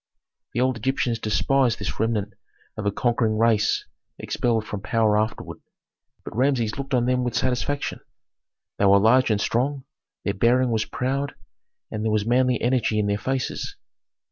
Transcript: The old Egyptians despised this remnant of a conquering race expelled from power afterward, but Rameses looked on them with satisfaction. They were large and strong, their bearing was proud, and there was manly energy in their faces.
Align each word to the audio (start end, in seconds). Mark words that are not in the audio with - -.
The 0.55 0.61
old 0.61 0.77
Egyptians 0.77 1.19
despised 1.19 1.77
this 1.77 1.99
remnant 1.99 2.33
of 2.75 2.87
a 2.87 2.91
conquering 2.91 3.37
race 3.37 3.85
expelled 4.17 4.65
from 4.65 4.81
power 4.81 5.15
afterward, 5.15 5.59
but 6.25 6.35
Rameses 6.35 6.75
looked 6.75 6.95
on 6.95 7.05
them 7.05 7.23
with 7.23 7.35
satisfaction. 7.35 7.99
They 8.79 8.85
were 8.85 8.97
large 8.97 9.29
and 9.29 9.39
strong, 9.39 9.83
their 10.25 10.33
bearing 10.33 10.71
was 10.71 10.85
proud, 10.85 11.35
and 11.91 12.03
there 12.03 12.11
was 12.11 12.25
manly 12.25 12.59
energy 12.63 12.97
in 12.97 13.05
their 13.05 13.19
faces. 13.19 13.75